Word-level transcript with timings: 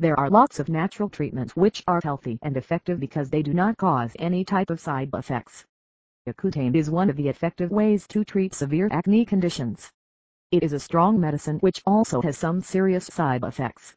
There 0.00 0.18
are 0.18 0.30
lots 0.30 0.58
of 0.58 0.70
natural 0.70 1.10
treatments 1.10 1.54
which 1.54 1.84
are 1.86 2.00
healthy 2.02 2.38
and 2.40 2.56
effective 2.56 2.98
because 2.98 3.28
they 3.28 3.42
do 3.42 3.52
not 3.52 3.76
cause 3.76 4.16
any 4.18 4.46
type 4.46 4.70
of 4.70 4.80
side 4.80 5.10
effects. 5.12 5.66
Accutane 6.26 6.74
is 6.74 6.90
one 6.90 7.10
of 7.10 7.16
the 7.16 7.28
effective 7.28 7.70
ways 7.70 8.06
to 8.06 8.24
treat 8.24 8.54
severe 8.54 8.88
acne 8.90 9.26
conditions. 9.26 9.92
It 10.52 10.62
is 10.62 10.72
a 10.72 10.80
strong 10.80 11.20
medicine 11.20 11.58
which 11.58 11.82
also 11.84 12.22
has 12.22 12.38
some 12.38 12.62
serious 12.62 13.08
side 13.08 13.44
effects. 13.44 13.94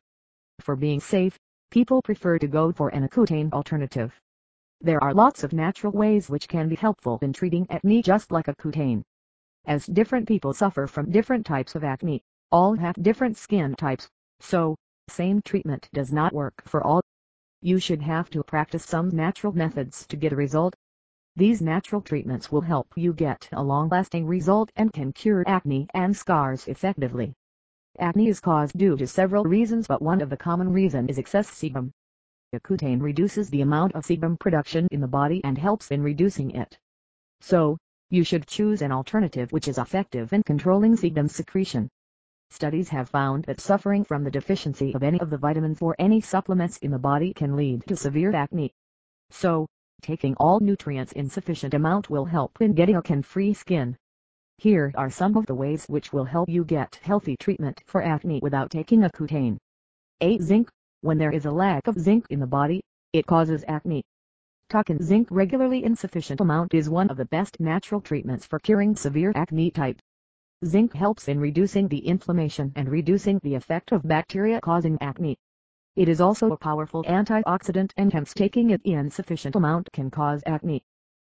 For 0.60 0.76
being 0.76 1.00
safe, 1.00 1.40
people 1.72 2.02
prefer 2.02 2.38
to 2.38 2.48
go 2.48 2.74
for 2.74 2.90
an 2.90 3.08
Accutane 3.08 3.54
alternative. 3.54 4.14
There 4.82 5.02
are 5.02 5.14
lots 5.14 5.46
of 5.46 5.54
natural 5.54 5.94
ways 5.94 6.30
which 6.30 6.50
can 6.50 6.68
be 6.68 6.76
helpful 6.76 7.18
in 7.22 7.32
treating 7.32 7.66
acne 7.70 8.02
just 8.02 8.30
like 8.30 8.48
Accutane. 8.48 9.04
As 9.64 9.86
different 9.86 10.28
people 10.28 10.54
suffer 10.54 10.86
from 10.86 11.12
different 11.12 11.46
types 11.46 11.76
of 11.76 11.86
acne, 11.86 12.22
all 12.52 12.74
have 12.74 13.02
different 13.02 13.38
skin 13.38 13.74
types, 13.76 14.10
so, 14.42 14.76
same 15.10 15.42
treatment 15.42 15.90
does 15.94 16.12
not 16.12 16.34
work 16.34 16.62
for 16.66 16.84
all. 16.84 17.02
You 17.62 17.80
should 17.80 18.02
have 18.02 18.30
to 18.32 18.44
practice 18.44 18.86
some 18.86 19.10
natural 19.10 19.54
methods 19.54 20.08
to 20.08 20.16
get 20.16 20.34
a 20.34 20.36
result. 20.36 20.76
These 21.36 21.62
natural 21.62 22.02
treatments 22.02 22.52
will 22.52 22.62
help 22.62 22.88
you 22.96 23.14
get 23.14 23.50
a 23.52 23.64
long-lasting 23.64 24.26
result 24.26 24.72
and 24.76 24.94
can 24.94 25.12
cure 25.12 25.44
acne 25.48 25.88
and 25.94 26.16
scars 26.16 26.68
effectively. 26.68 27.34
Acne 28.00 28.28
is 28.28 28.40
caused 28.40 28.78
due 28.78 28.96
to 28.98 29.08
several 29.08 29.44
reasons 29.44 29.88
but 29.88 30.02
one 30.02 30.22
of 30.22 30.30
the 30.30 30.38
common 30.38 30.72
reason 30.72 31.10
is 31.10 31.18
excess 31.18 31.50
sebum. 31.50 31.92
Accutane 32.54 33.02
reduces 33.02 33.50
the 33.50 33.62
amount 33.62 33.94
of 33.94 34.06
sebum 34.06 34.40
production 34.40 34.88
in 34.92 35.02
the 35.02 35.08
body 35.08 35.42
and 35.44 35.58
helps 35.58 35.92
in 35.92 36.04
reducing 36.04 36.52
it. 36.52 36.78
So, 37.42 37.78
you 38.10 38.24
should 38.24 38.46
choose 38.46 38.82
an 38.82 38.92
alternative 38.92 39.52
which 39.52 39.68
is 39.68 39.78
effective 39.78 40.34
in 40.34 40.44
controlling 40.44 40.96
sebum 40.96 41.30
secretion. 41.30 41.90
Studies 42.54 42.90
have 42.90 43.10
found 43.10 43.44
that 43.46 43.60
suffering 43.60 44.06
from 44.06 44.24
the 44.24 44.32
deficiency 44.32 44.94
of 44.96 45.04
any 45.04 45.20
of 45.20 45.30
the 45.30 45.38
vitamins 45.38 45.82
or 45.82 45.96
any 46.00 46.22
supplements 46.22 46.78
in 46.78 46.92
the 46.92 47.00
body 47.12 47.34
can 47.34 47.58
lead 47.58 47.86
to 47.88 47.96
severe 47.96 48.34
acne. 48.34 48.72
So, 49.30 49.68
Taking 50.04 50.36
all 50.36 50.60
nutrients 50.60 51.14
in 51.14 51.30
sufficient 51.30 51.74
amount 51.74 52.10
will 52.10 52.26
help 52.26 52.60
in 52.60 52.74
getting 52.74 52.98
a 52.98 53.02
can-free 53.02 53.54
skin. 53.54 53.96
Here 54.58 54.92
are 54.96 55.10
some 55.10 55.38
of 55.38 55.46
the 55.46 55.56
ways 55.56 55.86
which 55.86 56.12
will 56.12 56.26
help 56.26 56.50
you 56.50 56.66
get 56.66 57.00
healthy 57.02 57.38
treatment 57.38 57.82
for 57.86 58.04
acne 58.04 58.42
without 58.42 58.70
taking 58.70 59.00
Accutane. 59.00 59.60
8. 60.20 60.42
Zinc. 60.42 60.70
When 61.00 61.18
there 61.18 61.32
is 61.32 61.46
a 61.46 61.52
lack 61.52 61.88
of 61.88 61.98
zinc 61.98 62.26
in 62.30 62.42
the 62.42 62.46
body, 62.46 62.82
it 63.14 63.26
causes 63.26 63.64
acne. 63.66 64.04
Taking 64.68 65.02
zinc 65.02 65.30
regularly 65.32 65.86
in 65.86 65.96
sufficient 65.96 66.42
amount 66.42 66.74
is 66.74 66.90
one 66.90 67.10
of 67.10 67.16
the 67.16 67.32
best 67.32 67.62
natural 67.62 68.02
treatments 68.02 68.46
for 68.46 68.60
curing 68.60 68.98
severe 68.98 69.32
acne 69.36 69.72
type. 69.72 70.02
Zinc 70.66 70.94
helps 70.94 71.28
in 71.28 71.42
reducing 71.42 71.90
the 71.90 72.08
inflammation 72.08 72.72
and 72.78 72.88
reducing 72.88 73.38
the 73.44 73.56
effect 73.56 73.92
of 73.92 74.08
bacteria 74.08 74.62
causing 74.62 74.98
acne. 75.02 75.38
It 75.98 76.08
is 76.08 76.22
also 76.22 76.54
a 76.54 76.58
powerful 76.58 77.04
antioxidant 77.04 77.92
and 77.98 78.14
hence 78.14 78.34
taking 78.34 78.70
it 78.70 78.80
in 78.86 79.10
sufficient 79.10 79.58
amount 79.58 79.92
can 79.92 80.10
cause 80.10 80.42
acne. 80.46 80.82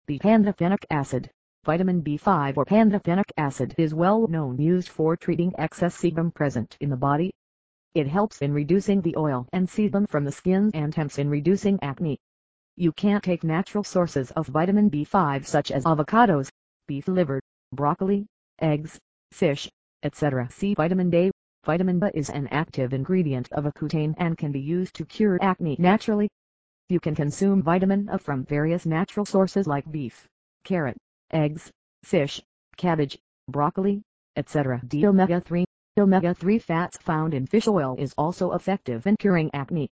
The 0.05 0.19
pantothenic 0.19 0.85
acid, 0.89 1.29
vitamin 1.65 2.01
B5 2.03 2.55
or 2.55 2.63
pantothenic 2.63 3.29
acid 3.35 3.75
is 3.77 3.93
well 3.93 4.29
known 4.29 4.61
used 4.61 4.87
for 4.87 5.17
treating 5.17 5.53
excess 5.57 5.97
sebum 5.97 6.33
present 6.33 6.77
in 6.79 6.89
the 6.89 6.95
body. 6.95 7.33
It 7.95 8.07
helps 8.07 8.41
in 8.41 8.53
reducing 8.53 9.01
the 9.01 9.17
oil 9.17 9.45
and 9.51 9.67
sebum 9.67 10.07
from 10.07 10.23
the 10.23 10.31
skin 10.31 10.71
and 10.73 10.95
hence 10.95 11.17
in 11.19 11.29
reducing 11.29 11.79
acne. 11.81 12.17
You 12.77 12.93
can 12.93 13.19
take 13.19 13.43
natural 13.43 13.83
sources 13.83 14.31
of 14.31 14.47
vitamin 14.47 14.89
B5 14.89 15.45
such 15.45 15.69
as 15.69 15.83
avocados, 15.83 16.49
beef 16.87 17.09
liver, 17.09 17.41
broccoli, 17.73 18.25
eggs, 18.59 18.97
fish, 19.31 19.69
etc. 20.03 20.49
See 20.51 20.73
vitamin 20.73 21.09
D 21.09 21.31
Vitamin 21.67 21.99
B 21.99 22.07
is 22.13 22.29
an 22.29 22.47
active 22.47 22.93
ingredient 22.93 23.51
of 23.51 23.65
Accutane 23.65 24.15
and 24.17 24.37
can 24.37 24.53
be 24.53 24.61
used 24.61 24.95
to 24.95 25.05
cure 25.05 25.37
acne 25.41 25.75
naturally. 25.77 26.29
You 26.87 27.01
can 27.01 27.13
consume 27.13 27.61
vitamin 27.61 28.07
A 28.09 28.17
from 28.17 28.45
various 28.45 28.85
natural 28.85 29.25
sources 29.25 29.67
like 29.67 29.91
beef, 29.91 30.27
carrot, 30.63 30.95
eggs, 31.31 31.69
fish, 32.03 32.41
cabbage, 32.77 33.17
broccoli, 33.49 34.01
etc. 34.37 34.81
D 34.87 35.05
omega-3 35.05 35.65
Omega-3 35.99 36.61
fats 36.61 36.97
found 36.97 37.33
in 37.33 37.47
fish 37.47 37.67
oil 37.67 37.95
is 37.97 38.13
also 38.17 38.51
effective 38.53 39.05
in 39.07 39.17
curing 39.17 39.49
acne. 39.53 39.89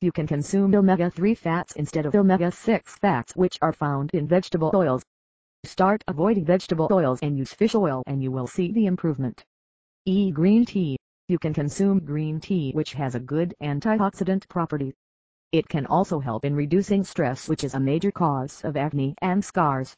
You 0.00 0.12
can 0.12 0.26
consume 0.26 0.74
omega-3 0.74 1.36
fats 1.36 1.76
instead 1.76 2.06
of 2.06 2.14
omega-6 2.14 2.88
fats 2.88 3.36
which 3.36 3.58
are 3.60 3.74
found 3.74 4.10
in 4.14 4.26
vegetable 4.26 4.70
oils. 4.74 5.02
Start 5.64 6.02
avoiding 6.08 6.46
vegetable 6.46 6.88
oils 6.90 7.20
and 7.22 7.36
use 7.36 7.52
fish 7.52 7.74
oil 7.74 8.02
and 8.06 8.22
you 8.22 8.30
will 8.30 8.46
see 8.46 8.72
the 8.72 8.86
improvement. 8.86 9.44
E. 10.06 10.30
Green 10.30 10.64
tea 10.64 10.96
you 11.28 11.38
can 11.38 11.52
consume 11.52 12.04
green 12.04 12.40
tea 12.40 12.72
which 12.72 12.94
has 12.94 13.14
a 13.14 13.20
good 13.20 13.54
antioxidant 13.62 14.48
property. 14.48 14.94
It 15.52 15.68
can 15.68 15.84
also 15.84 16.18
help 16.18 16.46
in 16.46 16.54
reducing 16.56 17.04
stress 17.04 17.46
which 17.46 17.62
is 17.62 17.74
a 17.74 17.80
major 17.80 18.10
cause 18.10 18.64
of 18.64 18.76
acne 18.76 19.14
and 19.20 19.44
scars. 19.44 19.94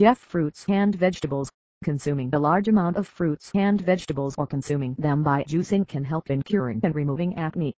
F. 0.00 0.18
Fruits 0.18 0.64
and 0.68 0.94
vegetables. 0.94 1.50
Consuming 1.82 2.34
a 2.34 2.38
large 2.38 2.68
amount 2.68 2.96
of 2.96 3.06
fruits 3.06 3.50
and 3.54 3.80
vegetables 3.82 4.34
or 4.38 4.46
consuming 4.46 4.94
them 4.98 5.22
by 5.22 5.44
juicing 5.44 5.86
can 5.86 6.04
help 6.04 6.30
in 6.30 6.42
curing 6.42 6.80
and 6.82 6.94
removing 6.94 7.36
acne. 7.36 7.74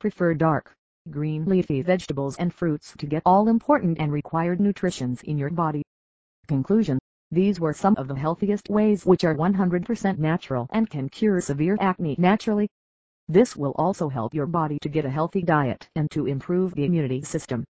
Prefer 0.00 0.34
dark, 0.34 0.74
green 1.10 1.44
leafy 1.44 1.80
vegetables 1.82 2.36
and 2.36 2.52
fruits 2.52 2.92
to 2.98 3.06
get 3.06 3.22
all 3.24 3.48
important 3.48 3.98
and 4.00 4.12
required 4.12 4.60
nutritions 4.60 5.22
in 5.22 5.38
your 5.38 5.50
body. 5.50 5.84
Conclusion 6.46 6.98
these 7.32 7.58
were 7.58 7.72
some 7.72 7.96
of 7.96 8.06
the 8.06 8.14
healthiest 8.14 8.70
ways 8.70 9.04
which 9.04 9.24
are 9.24 9.34
100% 9.34 10.18
natural 10.18 10.68
and 10.70 10.88
can 10.88 11.08
cure 11.08 11.40
severe 11.40 11.76
acne 11.80 12.14
naturally. 12.18 12.68
This 13.28 13.56
will 13.56 13.72
also 13.76 14.08
help 14.08 14.32
your 14.32 14.46
body 14.46 14.78
to 14.82 14.88
get 14.88 15.04
a 15.04 15.10
healthy 15.10 15.42
diet 15.42 15.88
and 15.96 16.08
to 16.12 16.26
improve 16.26 16.74
the 16.74 16.84
immunity 16.84 17.22
system. 17.22 17.64